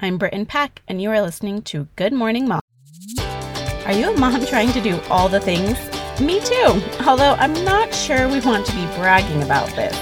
[0.00, 2.60] I'm Brittan Pack, and you are listening to Good Morning Mom.
[3.86, 5.78] Are you a mom trying to do all the things?
[6.20, 9.96] Me too, although I'm not sure we want to be bragging about this.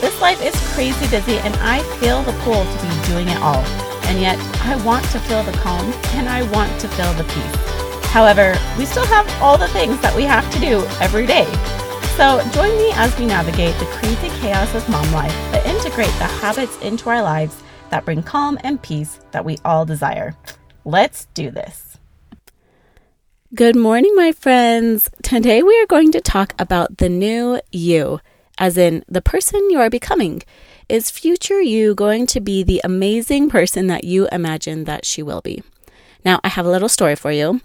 [0.00, 3.64] This life is crazy busy, and I feel the pull to be doing it all.
[4.10, 8.06] And yet, I want to feel the calm and I want to feel the peace.
[8.10, 11.46] However, we still have all the things that we have to do every day.
[12.16, 16.24] So, join me as we navigate the crazy chaos of mom life, but integrate the
[16.24, 20.34] habits into our lives that bring calm and peace that we all desire.
[20.84, 21.98] Let's do this.
[23.54, 25.10] Good morning, my friends.
[25.22, 28.20] Today we are going to talk about the new you,
[28.58, 30.42] as in the person you are becoming.
[30.88, 35.40] Is future you going to be the amazing person that you imagine that she will
[35.40, 35.62] be?
[36.24, 37.60] Now, I have a little story for you.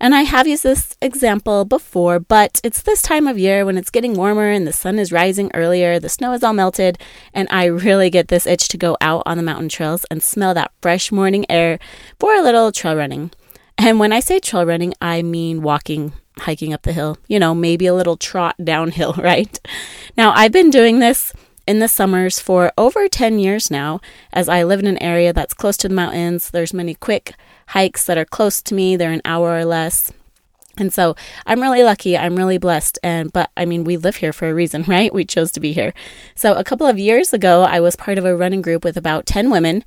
[0.00, 3.90] And I have used this example before, but it's this time of year when it's
[3.90, 6.98] getting warmer and the sun is rising earlier, the snow is all melted,
[7.34, 10.54] and I really get this itch to go out on the mountain trails and smell
[10.54, 11.78] that fresh morning air
[12.18, 13.30] for a little trail running.
[13.76, 17.54] And when I say trail running, I mean walking, hiking up the hill, you know,
[17.54, 19.60] maybe a little trot downhill, right?
[20.16, 21.34] Now, I've been doing this
[21.66, 24.00] in the summers for over 10 years now,
[24.32, 26.50] as I live in an area that's close to the mountains.
[26.50, 27.34] There's many quick
[27.70, 30.12] hikes that are close to me, they're an hour or less.
[30.76, 31.14] And so
[31.46, 32.16] I'm really lucky.
[32.16, 32.98] I'm really blessed.
[33.02, 35.12] And, but I mean, we live here for a reason, right?
[35.12, 35.92] We chose to be here.
[36.34, 39.26] So a couple of years ago, I was part of a running group with about
[39.26, 39.84] 10 women,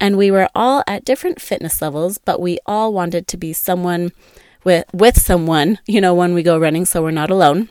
[0.00, 4.12] and we were all at different fitness levels, but we all wanted to be someone
[4.64, 7.68] with, with someone, you know, when we go running, so we're not alone.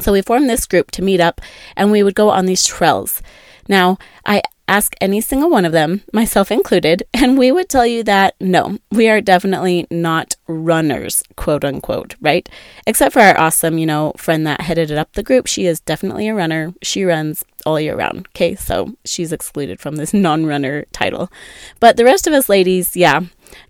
[0.00, 1.40] So we formed this group to meet up
[1.76, 3.22] and we would go on these trails.
[3.68, 4.42] Now, I
[4.72, 8.78] ask any single one of them, myself included, and we would tell you that no,
[8.90, 12.48] we are definitely not runners, quote unquote, right?
[12.86, 15.46] Except for our awesome, you know, friend that headed up the group.
[15.46, 16.72] She is definitely a runner.
[16.82, 18.26] She runs all year round.
[18.28, 21.30] Okay, so she's excluded from this non runner title.
[21.78, 23.20] But the rest of us ladies, yeah,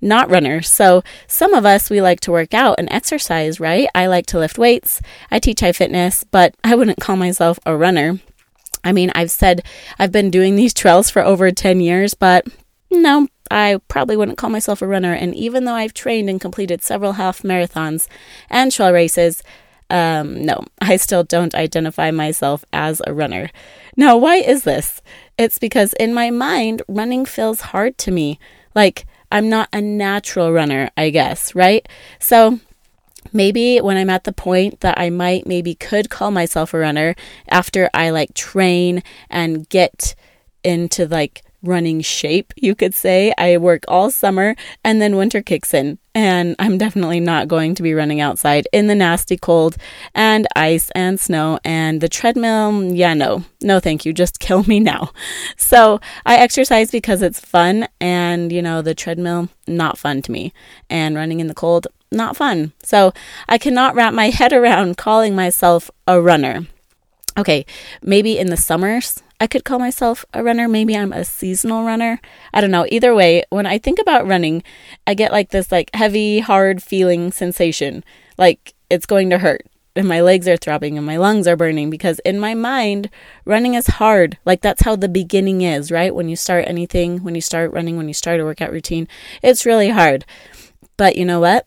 [0.00, 0.70] not runners.
[0.70, 3.88] So some of us, we like to work out and exercise, right?
[3.94, 5.00] I like to lift weights.
[5.32, 8.20] I teach high fitness, but I wouldn't call myself a runner.
[8.84, 9.62] I mean, I've said
[9.98, 12.46] I've been doing these trails for over 10 years, but
[12.90, 15.12] no, I probably wouldn't call myself a runner.
[15.12, 18.08] And even though I've trained and completed several half marathons
[18.48, 19.42] and trail races,
[19.90, 23.50] um, no, I still don't identify myself as a runner.
[23.96, 25.02] Now, why is this?
[25.38, 28.38] It's because in my mind, running feels hard to me.
[28.74, 31.86] Like, I'm not a natural runner, I guess, right?
[32.18, 32.58] So
[33.32, 37.14] maybe when I'm at the point that I might maybe could call myself a runner
[37.48, 40.14] after I like train and get
[40.64, 43.32] into like running shape, you could say.
[43.38, 45.98] I work all summer and then winter kicks in.
[46.14, 49.76] And I'm definitely not going to be running outside in the nasty cold
[50.14, 52.92] and ice and snow and the treadmill.
[52.92, 54.12] Yeah, no, no, thank you.
[54.12, 55.10] Just kill me now.
[55.56, 57.88] So I exercise because it's fun.
[58.00, 60.52] And, you know, the treadmill, not fun to me.
[60.90, 62.72] And running in the cold, not fun.
[62.82, 63.12] So
[63.48, 66.66] I cannot wrap my head around calling myself a runner.
[67.38, 67.64] Okay,
[68.02, 70.68] maybe in the summers I could call myself a runner.
[70.68, 72.20] Maybe I'm a seasonal runner.
[72.54, 72.86] I don't know.
[72.88, 74.62] Either way, when I think about running,
[75.04, 78.04] I get like this like heavy, hard feeling sensation.
[78.38, 79.66] Like it's going to hurt.
[79.96, 83.10] And my legs are throbbing and my lungs are burning because in my mind,
[83.44, 84.38] running is hard.
[84.44, 86.14] Like that's how the beginning is, right?
[86.14, 89.08] When you start anything, when you start running, when you start a workout routine,
[89.42, 90.24] it's really hard.
[90.96, 91.66] But you know what?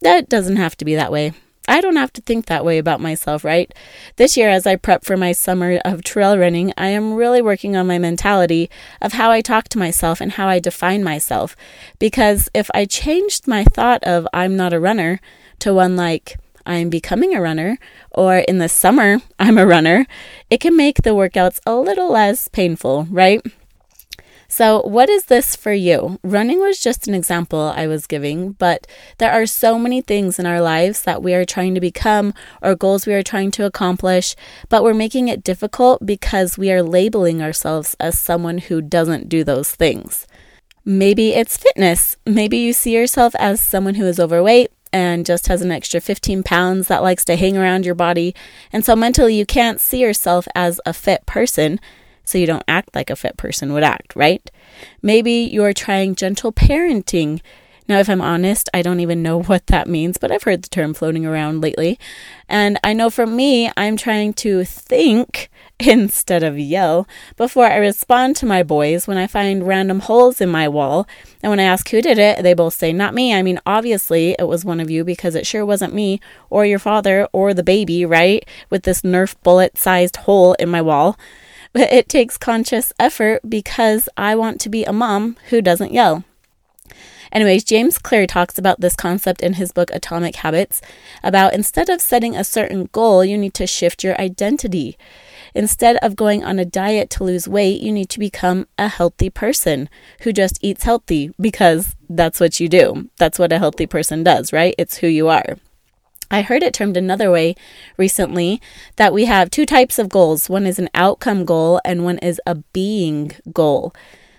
[0.00, 1.32] That doesn't have to be that way.
[1.66, 3.72] I don't have to think that way about myself, right?
[4.16, 7.76] This year, as I prep for my summer of trail running, I am really working
[7.76, 8.70] on my mentality
[9.02, 11.54] of how I talk to myself and how I define myself.
[11.98, 15.20] Because if I changed my thought of I'm not a runner
[15.58, 17.78] to one like I'm becoming a runner,
[18.10, 20.06] or in the summer, I'm a runner,
[20.48, 23.42] it can make the workouts a little less painful, right?
[24.50, 26.18] So, what is this for you?
[26.22, 28.86] Running was just an example I was giving, but
[29.18, 32.32] there are so many things in our lives that we are trying to become
[32.62, 34.34] or goals we are trying to accomplish,
[34.70, 39.44] but we're making it difficult because we are labeling ourselves as someone who doesn't do
[39.44, 40.26] those things.
[40.82, 42.16] Maybe it's fitness.
[42.24, 46.42] Maybe you see yourself as someone who is overweight and just has an extra 15
[46.42, 48.34] pounds that likes to hang around your body.
[48.72, 51.78] And so mentally, you can't see yourself as a fit person
[52.28, 54.50] so you don't act like a fit person would act, right?
[55.02, 57.40] Maybe you're trying gentle parenting.
[57.88, 60.68] Now, if I'm honest, I don't even know what that means, but I've heard the
[60.68, 61.98] term floating around lately.
[62.46, 65.48] And I know for me, I'm trying to think
[65.80, 70.50] instead of yell before I respond to my boys when I find random holes in
[70.50, 71.08] my wall.
[71.42, 73.32] And when I ask who did it, they both say, Not me.
[73.32, 76.20] I mean, obviously, it was one of you because it sure wasn't me
[76.50, 78.46] or your father or the baby, right?
[78.68, 81.16] With this Nerf bullet sized hole in my wall.
[81.72, 86.24] But it takes conscious effort because I want to be a mom who doesn't yell.
[87.30, 90.80] Anyways, James Clear talks about this concept in his book Atomic Habits
[91.22, 94.96] about instead of setting a certain goal, you need to shift your identity.
[95.54, 99.28] Instead of going on a diet to lose weight, you need to become a healthy
[99.28, 99.88] person
[100.22, 103.10] who just eats healthy because that's what you do.
[103.18, 104.74] That's what a healthy person does, right?
[104.78, 105.58] It's who you are.
[106.30, 107.54] I heard it termed another way
[107.96, 108.60] recently
[108.96, 110.48] that we have two types of goals.
[110.48, 113.94] One is an outcome goal and one is a being goal.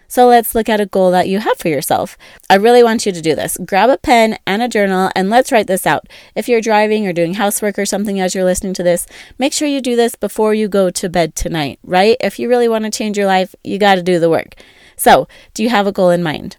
[0.08, 2.18] So let's look at a goal that you have for yourself.
[2.50, 3.60] I really want you to do this.
[3.64, 6.08] Grab a pen and a journal and let's write this out.
[6.36, 9.06] If you're driving or doing housework or something as you're listening to this,
[9.38, 12.18] make sure you do this before you go to bed tonight, right?
[12.20, 14.56] If you really want to change your life, you got to do the work.
[14.96, 16.58] So, do you have a goal in mind?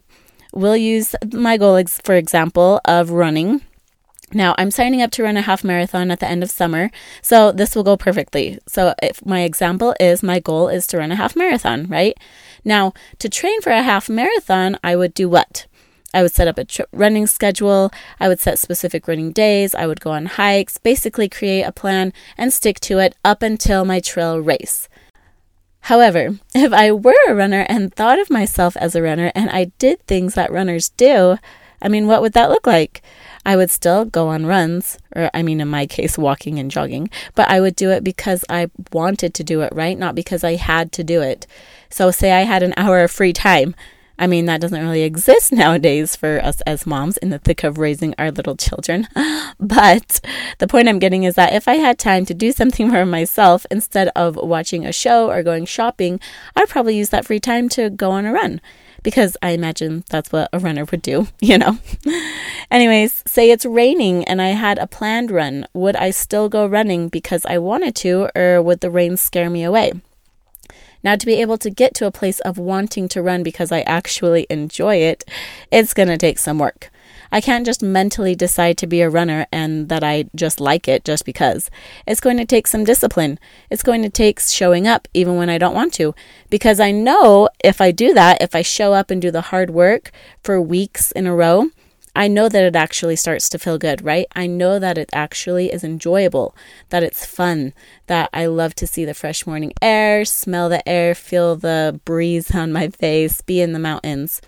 [0.53, 3.62] We'll use my goal, for example, of running
[4.32, 6.91] now, I'm signing up to run a half marathon at the end of summer,
[7.21, 8.59] so this will go perfectly.
[8.67, 12.17] So, if my example is my goal is to run a half marathon, right?
[12.65, 15.67] Now, to train for a half marathon, I would do what?
[16.12, 17.91] I would set up a tr- running schedule.
[18.19, 19.75] I would set specific running days.
[19.75, 23.85] I would go on hikes, basically create a plan and stick to it up until
[23.85, 24.88] my trail race.
[25.83, 29.73] However, if I were a runner and thought of myself as a runner and I
[29.79, 31.38] did things that runners do,
[31.83, 33.03] I mean, what would that look like?
[33.44, 37.10] I would still go on runs, or I mean, in my case, walking and jogging,
[37.34, 39.98] but I would do it because I wanted to do it, right?
[39.98, 41.46] Not because I had to do it.
[41.88, 43.75] So, say I had an hour of free time.
[44.19, 47.78] I mean, that doesn't really exist nowadays for us as moms in the thick of
[47.78, 49.08] raising our little children.
[49.58, 50.20] But
[50.58, 53.66] the point I'm getting is that if I had time to do something for myself
[53.70, 56.19] instead of watching a show or going shopping,
[56.56, 58.60] I'd probably use that free time to go on a run
[59.02, 61.79] because I imagine that's what a runner would do, you know.
[62.70, 65.67] Anyways, say it's raining and I had a planned run.
[65.73, 69.64] Would I still go running because I wanted to, or would the rain scare me
[69.64, 69.93] away?
[71.02, 73.81] Now, to be able to get to a place of wanting to run because I
[73.82, 75.25] actually enjoy it,
[75.70, 76.91] it's going to take some work.
[77.32, 81.05] I can't just mentally decide to be a runner and that I just like it
[81.05, 81.71] just because.
[82.06, 83.38] It's going to take some discipline.
[83.71, 86.15] It's going to take showing up even when I don't want to.
[86.49, 89.71] Because I know if I do that, if I show up and do the hard
[89.71, 90.11] work
[90.43, 91.71] for weeks in a row,
[92.15, 94.26] I know that it actually starts to feel good, right?
[94.35, 96.56] I know that it actually is enjoyable,
[96.88, 97.73] that it's fun,
[98.09, 102.53] that I love to see the fresh morning air, smell the air, feel the breeze
[102.53, 104.41] on my face, be in the mountains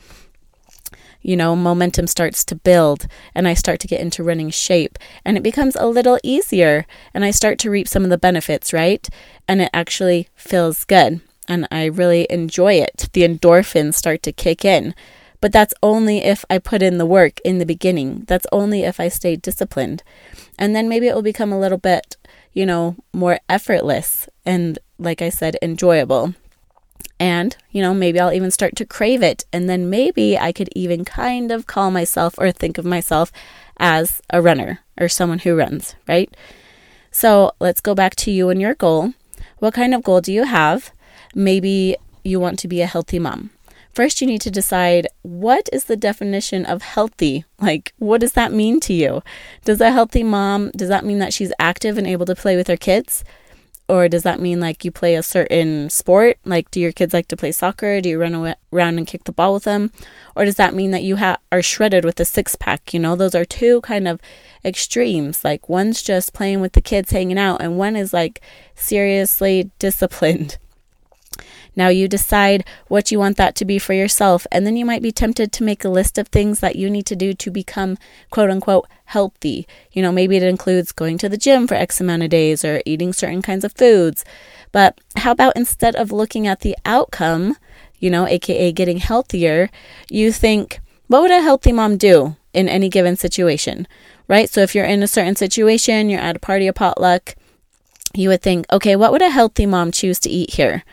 [1.22, 5.36] you know, momentum starts to build and I start to get into running shape and
[5.36, 9.08] it becomes a little easier and I start to reap some of the benefits, right?
[9.48, 13.08] And it actually feels good and I really enjoy it.
[13.12, 14.94] The endorphins start to kick in.
[15.40, 18.22] But that's only if I put in the work in the beginning.
[18.28, 20.04] That's only if I stay disciplined.
[20.56, 22.16] And then maybe it will become a little bit,
[22.52, 26.34] you know, more effortless and, like I said, enjoyable.
[27.18, 29.44] And, you know, maybe I'll even start to crave it.
[29.52, 33.30] And then maybe I could even kind of call myself or think of myself
[33.78, 36.34] as a runner or someone who runs, right?
[37.10, 39.14] So let's go back to you and your goal.
[39.58, 40.92] What kind of goal do you have?
[41.34, 43.50] Maybe you want to be a healthy mom.
[43.92, 47.44] First, you need to decide what is the definition of healthy?
[47.60, 49.22] Like, what does that mean to you?
[49.64, 52.68] Does a healthy mom, does that mean that she's active and able to play with
[52.68, 53.22] her kids?
[53.92, 56.38] Or does that mean like you play a certain sport?
[56.46, 58.00] Like, do your kids like to play soccer?
[58.00, 59.92] Do you run around and kick the ball with them?
[60.34, 62.94] Or does that mean that you ha- are shredded with a six pack?
[62.94, 64.18] You know, those are two kind of
[64.64, 65.44] extremes.
[65.44, 68.40] Like, one's just playing with the kids, hanging out, and one is like
[68.75, 70.56] seriously disciplined.
[71.75, 75.02] Now you decide what you want that to be for yourself, and then you might
[75.02, 77.97] be tempted to make a list of things that you need to do to become
[78.31, 79.67] quote unquote healthy.
[79.93, 82.83] You know, maybe it includes going to the gym for X amount of days or
[82.85, 84.25] eating certain kinds of foods.
[84.71, 87.57] But how about instead of looking at the outcome,
[87.99, 89.71] you know, aka getting healthier,
[90.11, 93.87] you think, what would a healthy mom do in any given situation?
[94.29, 94.49] Right?
[94.49, 97.35] So if you're in a certain situation, you're at a party, a potluck,
[98.14, 100.85] you would think, okay, what would a healthy mom choose to eat here?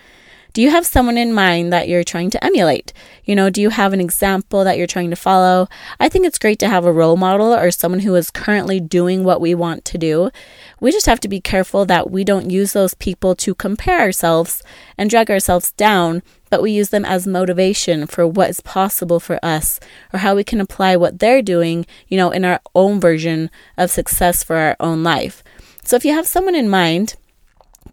[0.52, 2.92] Do you have someone in mind that you're trying to emulate?
[3.24, 5.68] You know, do you have an example that you're trying to follow?
[6.00, 9.24] I think it's great to have a role model or someone who is currently doing
[9.24, 10.32] what we want to do.
[10.80, 14.64] We just have to be careful that we don't use those people to compare ourselves
[14.98, 19.40] and drag ourselves down, but we use them as motivation for what is possible for
[19.46, 19.80] us
[20.12, 23.92] or how we can apply what they're doing, you know, in our own version of
[23.92, 25.44] success for our own life.
[25.84, 27.18] So if you have someone in mind,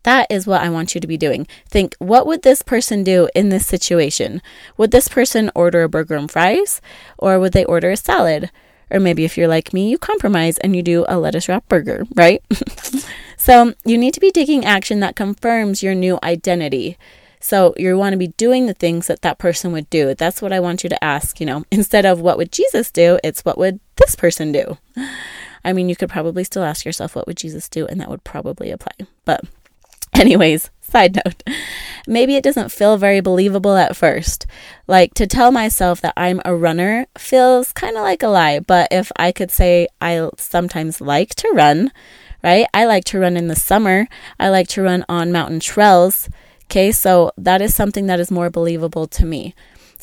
[0.06, 1.48] that is what I want you to be doing.
[1.68, 4.40] Think, what would this person do in this situation?
[4.76, 6.80] Would this person order a burger and fries?
[7.18, 8.52] Or would they order a salad?
[8.88, 12.04] Or maybe if you're like me, you compromise and you do a lettuce wrap burger,
[12.14, 12.40] right?
[13.36, 16.96] so you need to be taking action that confirms your new identity.
[17.40, 20.14] So you want to be doing the things that that person would do.
[20.14, 23.18] That's what I want you to ask, you know, instead of what would Jesus do,
[23.24, 24.78] it's what would this person do?
[25.64, 27.86] I mean, you could probably still ask yourself, what would Jesus do?
[27.86, 28.92] And that would probably apply.
[29.24, 29.44] But,
[30.20, 31.42] anyways, side note,
[32.06, 34.46] maybe it doesn't feel very believable at first.
[34.86, 38.60] Like to tell myself that I'm a runner feels kind of like a lie.
[38.60, 41.92] But if I could say I sometimes like to run,
[42.42, 42.66] right?
[42.72, 44.08] I like to run in the summer,
[44.40, 46.30] I like to run on mountain trails.
[46.64, 49.54] Okay, so that is something that is more believable to me.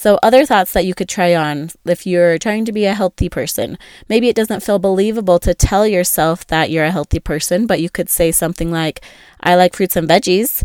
[0.04, 3.30] So, other thoughts that you could try on if you're trying to be a healthy
[3.30, 3.78] person.
[4.10, 7.90] Maybe it doesn't feel believable to tell yourself that you're a healthy person, but you
[7.90, 9.00] could say something like,
[9.40, 10.62] I like fruits and veggies.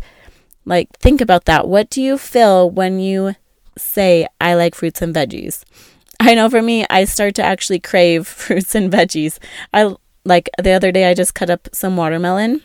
[0.65, 1.69] Like, think about that.
[1.69, 3.37] What do you feel when you
[3.77, 5.63] say, I like fruits and veggies?
[6.19, 9.39] I know for me, I start to actually crave fruits and veggies.
[9.73, 12.61] I like the other day, I just cut up some watermelon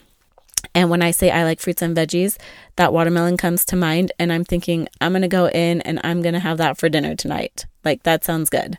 [0.74, 2.38] and when I say I like fruits and veggies,
[2.76, 4.12] that watermelon comes to mind.
[4.18, 6.90] And I'm thinking, I'm going to go in and I'm going to have that for
[6.90, 7.66] dinner tonight.
[7.84, 8.78] Like, that sounds good.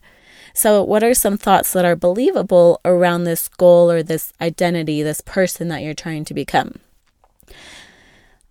[0.54, 5.20] So, what are some thoughts that are believable around this goal or this identity, this
[5.20, 6.76] person that you're trying to become?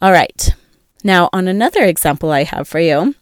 [0.02, 0.54] All right.
[1.04, 3.16] Now, on another example I have for you,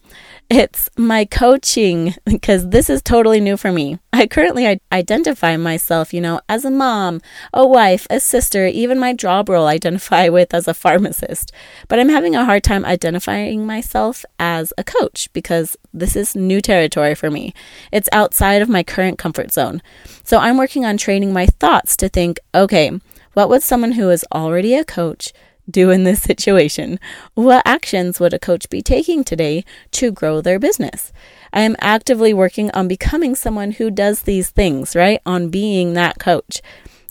[0.51, 3.99] it's my coaching because this is totally new for me.
[4.11, 7.21] I currently identify myself, you know, as a mom,
[7.53, 11.53] a wife, a sister, even my job role I identify with as a pharmacist.
[11.87, 16.59] But I'm having a hard time identifying myself as a coach because this is new
[16.59, 17.53] territory for me.
[17.93, 19.81] It's outside of my current comfort zone.
[20.23, 22.91] So I'm working on training my thoughts to think, okay,
[23.33, 25.31] what would someone who is already a coach
[25.71, 26.99] do in this situation?
[27.33, 31.11] What actions would a coach be taking today to grow their business?
[31.53, 35.21] I am actively working on becoming someone who does these things, right?
[35.25, 36.61] On being that coach.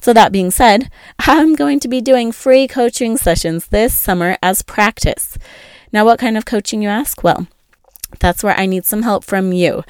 [0.01, 4.63] So, that being said, I'm going to be doing free coaching sessions this summer as
[4.63, 5.37] practice.
[5.93, 7.23] Now, what kind of coaching, you ask?
[7.23, 7.49] Well,
[8.19, 9.85] that's where I need some help from you.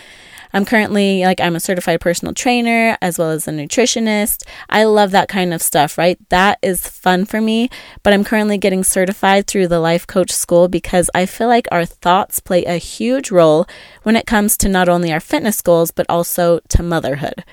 [0.52, 4.45] I'm currently like I'm a certified personal trainer as well as a nutritionist.
[4.69, 6.19] I love that kind of stuff, right?
[6.30, 7.71] That is fun for me,
[8.02, 11.85] but I'm currently getting certified through the life coach school because I feel like our
[11.85, 13.66] thoughts play a huge role
[14.02, 17.45] when it comes to not only our fitness goals but also to motherhood.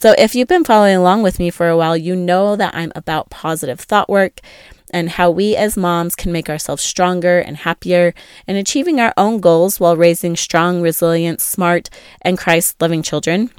[0.00, 2.92] So, if you've been following along with me for a while, you know that I'm
[2.94, 4.40] about positive thought work
[4.90, 8.14] and how we as moms can make ourselves stronger and happier
[8.46, 11.90] in achieving our own goals while raising strong, resilient, smart,
[12.22, 13.50] and Christ loving children.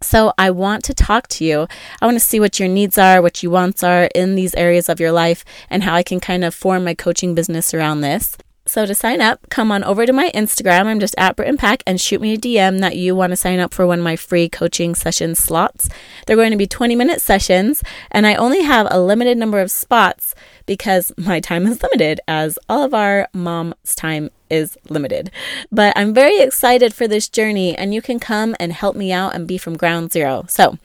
[0.00, 1.68] So, I want to talk to you.
[2.00, 4.88] I want to see what your needs are, what your wants are in these areas
[4.88, 8.36] of your life, and how I can kind of form my coaching business around this.
[8.64, 10.86] So to sign up, come on over to my Instagram.
[10.86, 13.58] I'm just at Brit Pack and shoot me a DM that you want to sign
[13.58, 15.88] up for one of my free coaching session slots.
[16.26, 19.72] They're going to be 20 minute sessions, and I only have a limited number of
[19.72, 25.30] spots because my time is limited, as all of our mom's time is limited.
[25.70, 29.34] But I'm very excited for this journey, and you can come and help me out
[29.34, 30.44] and be from ground zero.
[30.48, 30.78] So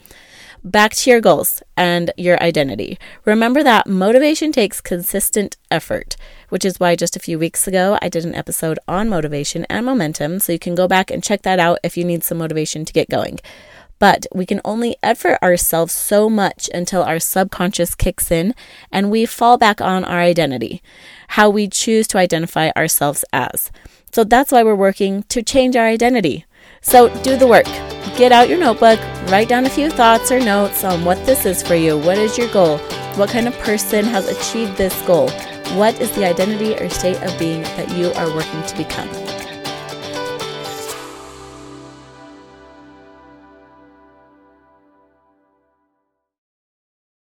[0.63, 2.98] back to your goals and your identity.
[3.25, 6.15] Remember that motivation takes consistent effort,
[6.50, 9.86] which is why just a few weeks ago I did an episode on motivation and
[9.86, 10.39] momentum.
[10.39, 12.93] So you can go back and check that out if you need some motivation to
[12.93, 13.39] get going.
[14.00, 18.54] But we can only effort ourselves so much until our subconscious kicks in
[18.92, 20.82] and we fall back on our identity,
[21.30, 23.72] how we choose to identify ourselves as.
[24.12, 26.46] So that's why we're working to change our identity.
[26.82, 27.66] So do the work.
[28.18, 29.00] Get out your notebook,
[29.30, 31.98] write down a few thoughts or notes on what this is for you.
[31.98, 32.77] What is your goal?
[33.16, 35.30] What kind of person has achieved this goal?
[35.75, 39.26] What is the identity or state of being that you are working to become?